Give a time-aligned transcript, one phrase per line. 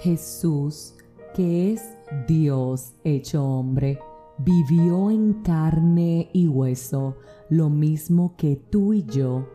[0.00, 0.94] Jesús,
[1.34, 1.82] que es
[2.26, 3.98] Dios hecho hombre,
[4.38, 7.16] vivió en carne y hueso
[7.50, 9.48] lo mismo que tú y yo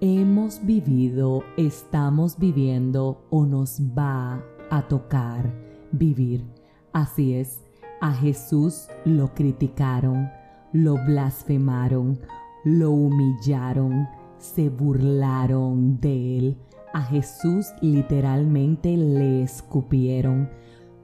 [0.00, 5.54] hemos vivido, estamos viviendo o nos va a tocar
[5.92, 6.44] vivir.
[6.92, 7.64] Así es,
[8.00, 10.28] a Jesús lo criticaron,
[10.72, 12.18] lo blasfemaron,
[12.64, 14.06] lo humillaron,
[14.38, 16.58] se burlaron de él.
[16.96, 20.48] A Jesús literalmente le escupieron,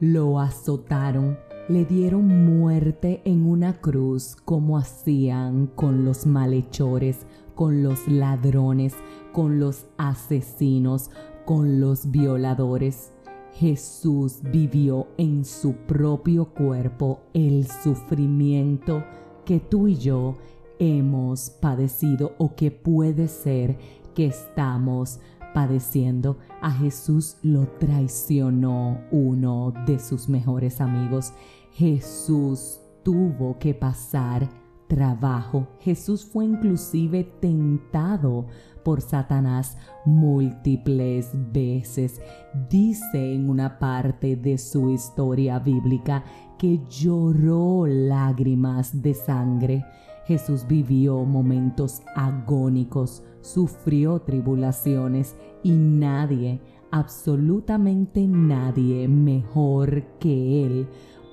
[0.01, 1.37] lo azotaron,
[1.69, 8.95] le dieron muerte en una cruz como hacían con los malhechores, con los ladrones,
[9.35, 11.11] con los asesinos,
[11.45, 13.13] con los violadores.
[13.53, 19.05] Jesús vivió en su propio cuerpo el sufrimiento
[19.45, 20.37] que tú y yo
[20.79, 23.77] hemos padecido o que puede ser
[24.15, 25.21] que estamos
[25.53, 26.39] padeciendo.
[26.61, 31.33] A Jesús lo traicionó uno de sus mejores amigos.
[31.73, 34.49] Jesús tuvo que pasar
[34.89, 35.69] trabajo.
[35.81, 38.47] Jesús fue inclusive tentado
[38.85, 42.21] por Satanás múltiples veces.
[42.69, 46.25] Dice en una parte de su historia bíblica
[46.59, 49.85] que lloró lágrimas de sangre.
[50.27, 60.89] Jesús vivió momentos agónicos, sufrió tribulaciones y nadie, absolutamente nadie mejor que Él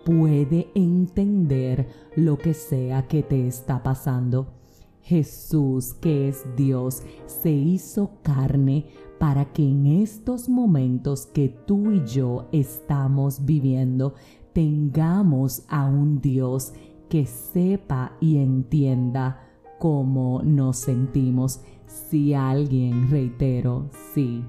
[0.06, 4.54] puede entender lo que sea que te está pasando.
[5.02, 8.88] Jesús, que es Dios, se hizo carne
[9.20, 14.14] para que en estos momentos que tú y yo estamos viviendo
[14.54, 16.74] tengamos a un Dios
[17.10, 19.42] que sepa y entienda
[19.80, 21.62] cómo nos sentimos.
[21.88, 24.44] Si alguien, reitero, sí,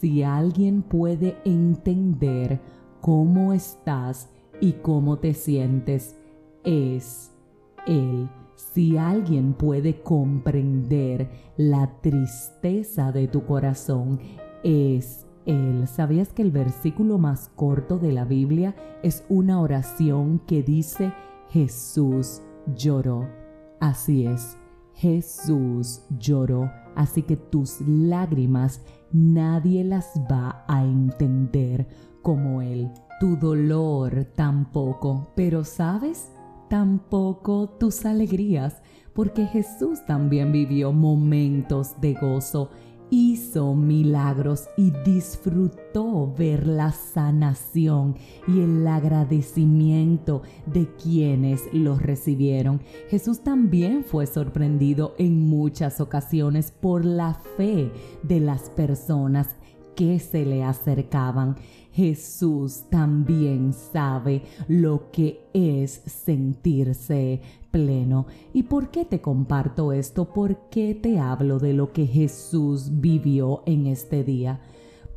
[0.00, 2.60] si alguien puede entender
[3.00, 6.16] cómo estás y cómo te sientes,
[6.64, 7.32] es
[7.86, 8.28] Él.
[8.54, 14.18] Si alguien puede comprender la tristeza de tu corazón,
[14.64, 15.86] es Él.
[15.86, 21.12] ¿Sabías que el versículo más corto de la Biblia es una oración que dice,
[21.56, 22.42] Jesús
[22.76, 23.26] lloró.
[23.80, 24.58] Así es,
[24.92, 31.88] Jesús lloró, así que tus lágrimas nadie las va a entender
[32.20, 32.90] como Él.
[33.20, 36.30] Tu dolor tampoco, pero sabes,
[36.68, 38.82] tampoco tus alegrías,
[39.14, 42.68] porque Jesús también vivió momentos de gozo
[43.10, 48.16] hizo milagros y disfrutó ver la sanación
[48.48, 52.80] y el agradecimiento de quienes los recibieron.
[53.08, 57.90] Jesús también fue sorprendido en muchas ocasiones por la fe
[58.22, 59.56] de las personas
[59.96, 61.56] que se le acercaban.
[61.92, 67.40] Jesús también sabe lo que es sentirse
[67.70, 68.26] pleno.
[68.52, 70.26] ¿Y por qué te comparto esto?
[70.32, 74.60] ¿Por qué te hablo de lo que Jesús vivió en este día?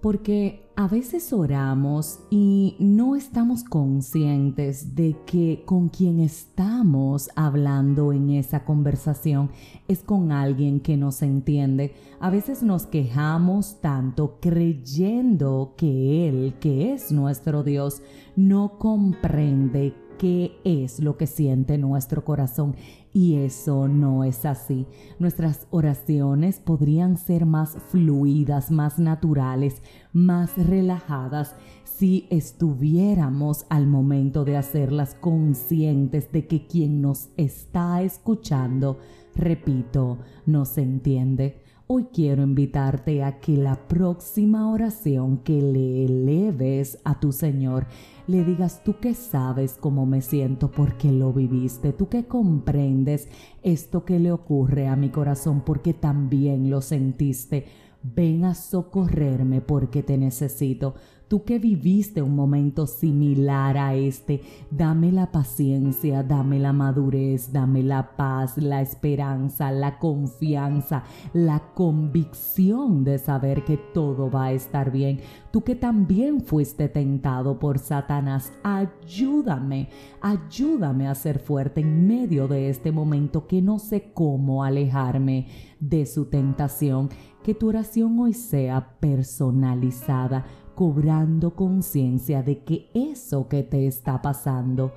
[0.02, 8.30] Porque a veces oramos y no estamos conscientes de que con quien estamos hablando en
[8.30, 9.52] esa conversación
[9.90, 11.96] es con alguien que nos entiende.
[12.22, 18.02] A veces nos quejamos tanto creyendo que Él, que es nuestro Dios,
[18.38, 22.76] no comprende qué es lo que siente nuestro corazón
[23.14, 24.86] y eso no es así.
[25.18, 29.82] Nuestras oraciones podrían ser más fluidas, más naturales,
[30.12, 39.00] más relajadas si estuviéramos al momento de hacerlas conscientes de que quien nos está escuchando,
[39.36, 41.69] repito, nos entiende.
[41.92, 47.88] Hoy quiero invitarte a que la próxima oración que le eleves a tu Señor
[48.28, 53.28] le digas tú que sabes cómo me siento porque lo viviste, tú que comprendes
[53.64, 57.66] esto que le ocurre a mi corazón porque también lo sentiste.
[58.04, 60.94] Ven a socorrerme porque te necesito.
[61.30, 64.42] Tú que viviste un momento similar a este,
[64.72, 71.04] dame la paciencia, dame la madurez, dame la paz, la esperanza, la confianza,
[71.34, 75.20] la convicción de saber que todo va a estar bien.
[75.52, 79.90] Tú que también fuiste tentado por Satanás, ayúdame,
[80.22, 85.46] ayúdame a ser fuerte en medio de este momento que no sé cómo alejarme
[85.80, 87.10] de su tentación.
[87.44, 90.46] Que tu oración hoy sea personalizada
[90.80, 94.94] cobrando conciencia de que eso que te está pasando,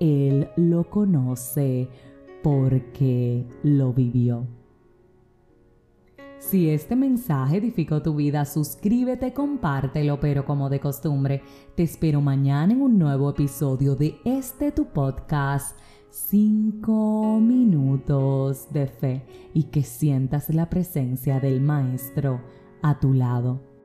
[0.00, 1.90] Él lo conoce
[2.42, 4.46] porque lo vivió.
[6.38, 11.42] Si este mensaje edificó tu vida, suscríbete, compártelo, pero como de costumbre,
[11.74, 15.76] te espero mañana en un nuevo episodio de este tu podcast.
[16.08, 22.40] 5 minutos de fe y que sientas la presencia del Maestro
[22.80, 23.75] a tu lado.